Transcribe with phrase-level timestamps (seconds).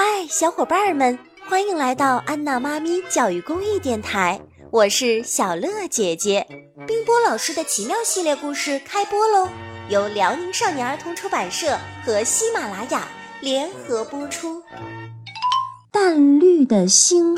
[0.00, 1.18] 嗨，小伙伴们，
[1.48, 4.40] 欢迎来到安娜妈咪教育公益电台，
[4.70, 6.46] 我是小乐姐姐。
[6.86, 9.48] 冰波老师的奇妙系列故事开播喽，
[9.88, 13.08] 由辽宁少年儿童出版社和喜马拉雅
[13.40, 14.62] 联合播出。
[15.90, 17.34] 淡绿的星，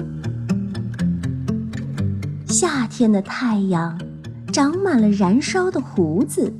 [2.46, 3.98] 夏天的太阳
[4.52, 6.52] 长满了燃烧的胡子，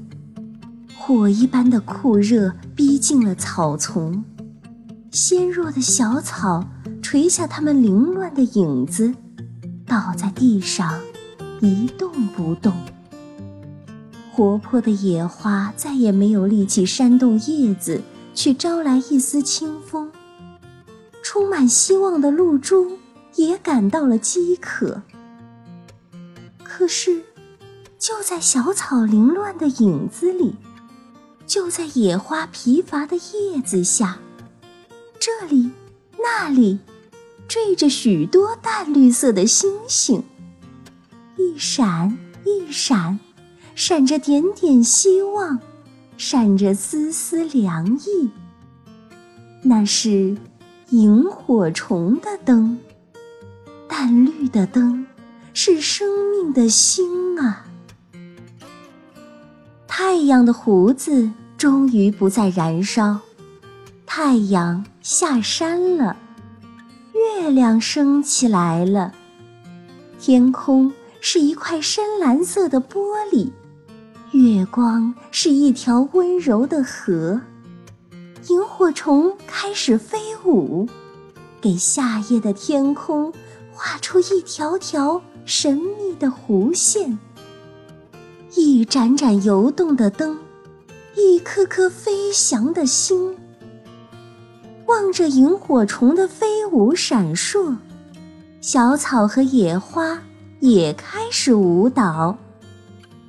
[0.97, 4.25] 火一般的酷热逼近了草丛。
[5.11, 6.65] 纤弱的小草
[7.03, 9.13] 垂下它们凌乱的影子，
[9.85, 11.01] 倒在地上，
[11.61, 12.73] 一动不动。
[14.33, 18.01] 活泼的野花再也没有力气扇动叶子，
[18.35, 20.13] 去招来一丝清风。
[21.25, 22.97] 充满希望的露珠
[23.35, 25.03] 也感到了饥渴。
[26.63, 27.25] 可是，
[27.99, 30.55] 就在小草凌乱的影子里，
[31.49, 34.19] 就在野花疲乏的叶子下。
[35.21, 35.71] 这里，
[36.19, 36.79] 那里，
[37.47, 40.25] 缀着许多淡绿色的星星，
[41.37, 43.21] 一闪一闪，
[43.75, 45.61] 闪着点点希望，
[46.17, 48.31] 闪着丝丝凉意。
[49.63, 50.39] 那是
[50.89, 52.79] 萤火虫的灯，
[53.87, 55.07] 淡绿的灯，
[55.53, 57.67] 是生命的星啊！
[59.87, 63.21] 太阳的胡子终于不再燃烧。
[64.07, 66.15] 太阳下山了，
[67.15, 69.15] 月亮升起来了，
[70.19, 70.93] 天空
[71.23, 73.01] 是一块深蓝色的玻
[73.33, 73.51] 璃，
[74.33, 77.41] 月光是一条温柔的河，
[78.49, 80.87] 萤火虫开始飞舞，
[81.63, 83.33] 给夏夜的天空
[83.73, 87.19] 画出一条条神秘的弧线。
[88.55, 90.39] 一盏盏游动的灯，
[91.17, 93.35] 一颗颗飞翔的星。
[94.91, 97.77] 望着萤火虫的飞舞闪烁，
[98.61, 100.19] 小草和野花
[100.59, 102.37] 也开始舞蹈。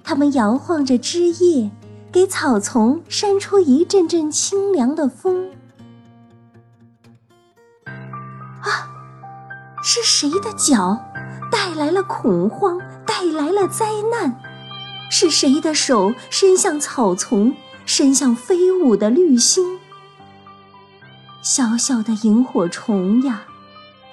[0.03, 1.69] 它们摇晃着枝叶，
[2.11, 5.51] 给草丛扇出一阵阵清凉的风。
[7.85, 8.89] 啊，
[9.83, 10.97] 是谁的脚
[11.51, 14.35] 带来了恐慌，带来了灾难？
[15.11, 17.53] 是谁的手伸向草丛，
[17.85, 19.79] 伸向飞舞的绿星？
[21.41, 23.43] 小小的萤火虫呀，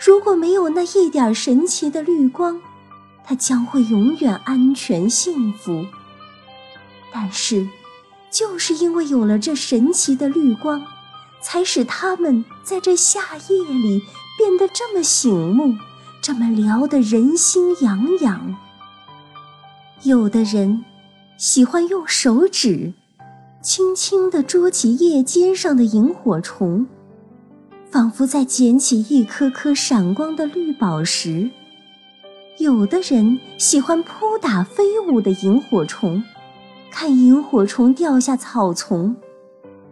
[0.01, 2.59] 如果没有那一点神奇的绿光，
[3.23, 5.85] 它将会永远安全幸福。
[7.13, 7.69] 但是，
[8.31, 10.83] 就是因为有了这神奇的绿光，
[11.43, 14.03] 才使它们在这夏夜里
[14.39, 15.75] 变得这么醒目，
[16.23, 18.57] 这么撩得人心痒痒。
[20.03, 20.85] 有的人
[21.37, 22.95] 喜欢用手指
[23.61, 26.87] 轻轻地捉起叶尖上的萤火虫。
[27.99, 31.51] 仿佛在捡起一颗颗闪光的绿宝石。
[32.59, 36.23] 有的人喜欢扑打飞舞的萤火虫，
[36.93, 39.17] 看萤火虫掉下草丛，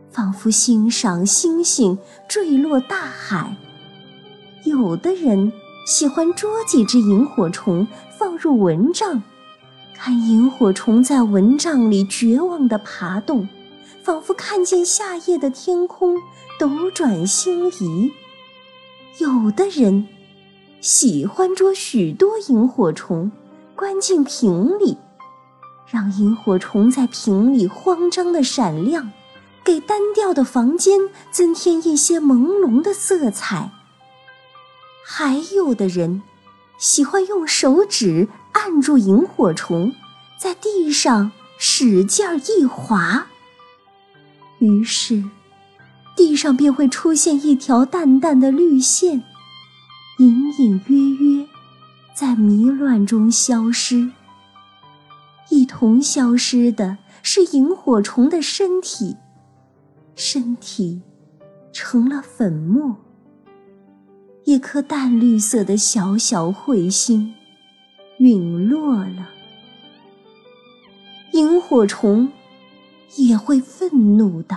[0.09, 3.57] 仿佛欣赏星星坠落大海。
[4.63, 5.53] 有的人
[5.85, 9.21] 喜欢捉几只萤火虫放入蚊帐，
[9.97, 13.49] 看萤火虫在蚊帐里绝望地爬动。
[14.07, 16.23] 仿佛看见夏夜的天空
[16.61, 18.13] 斗转星移。
[19.19, 20.07] 有的人
[20.81, 23.33] 喜欢捉许多萤火虫，
[23.75, 24.97] 关进瓶里，
[25.91, 29.11] 让萤火虫在瓶里慌张的闪亮，
[29.65, 31.01] 给单调的房间
[31.33, 33.73] 增添一些朦胧的色彩。
[35.05, 36.23] 还有的人
[36.79, 39.93] 喜欢用手指按住萤火虫，
[40.39, 43.27] 在地上使劲儿一划。
[44.59, 45.23] 于是，
[46.17, 49.23] 地上便会出现一条淡淡的绿线，
[50.19, 51.47] 隐隐约约，
[52.15, 54.11] 在迷乱中消失。
[55.51, 59.17] 一同消失的是萤火虫的身体，
[60.15, 61.03] 身体
[61.73, 62.97] 成了粉末。
[64.45, 67.35] 一颗淡绿色的小小彗星
[68.19, 69.29] 陨落了，
[71.33, 72.29] 萤火虫。
[73.15, 74.57] 也会愤怒的。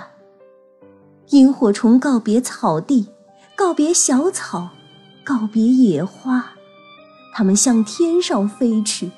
[1.29, 3.07] 萤火虫告别草地，
[3.55, 4.69] 告别小草，
[5.23, 6.53] 告别野花，
[7.33, 9.11] 它们向天上飞去。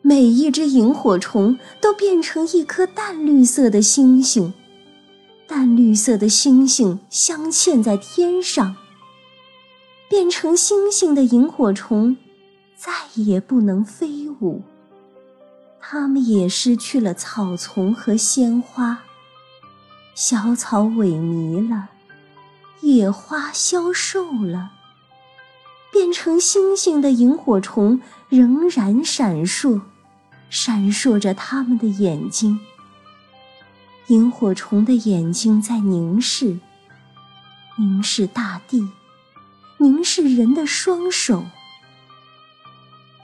[0.00, 4.52] 每一只萤火虫都变成一颗淡绿色的星星，
[5.48, 8.76] 淡绿色的星星镶嵌在天上。
[10.08, 12.16] 变成星星的萤火虫
[12.76, 14.62] 再也不能飞舞。
[15.86, 19.00] 它们也失去了草丛和鲜花，
[20.14, 21.90] 小草萎靡了，
[22.80, 24.70] 野花消瘦了，
[25.92, 28.00] 变成星星的萤火虫
[28.30, 29.82] 仍然闪烁，
[30.48, 32.58] 闪烁着它们的眼睛。
[34.06, 36.58] 萤火虫的眼睛在凝视，
[37.76, 38.88] 凝视大地，
[39.76, 41.44] 凝视人的双手。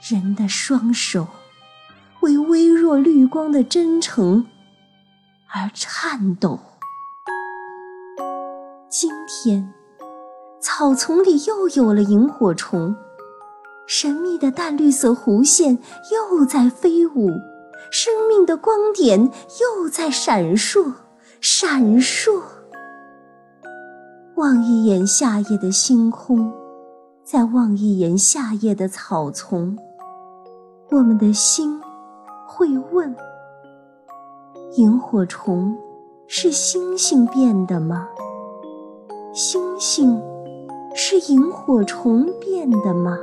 [0.07, 1.27] 人的双手
[2.51, 4.45] 微弱绿光的真诚
[5.53, 6.59] 而颤抖。
[8.89, 9.73] 今天，
[10.59, 12.93] 草丛里又有了萤火虫，
[13.87, 15.79] 神秘的淡绿色弧线
[16.11, 17.29] 又在飞舞。
[17.89, 19.31] 生命的光点
[19.61, 20.91] 又在闪烁，
[21.39, 22.41] 闪烁。
[24.35, 26.51] 望一眼夏夜的星空，
[27.23, 29.77] 再望一眼夏夜的草丛，
[30.89, 31.81] 我们的心
[32.53, 33.15] 会问：
[34.75, 35.73] 萤火虫
[36.27, 38.09] 是星星变的吗？
[39.33, 40.21] 星星
[40.93, 43.17] 是萤火虫变的吗？